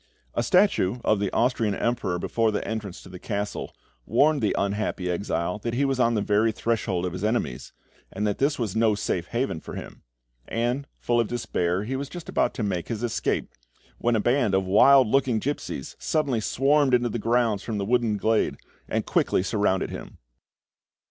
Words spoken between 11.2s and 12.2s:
despair, he was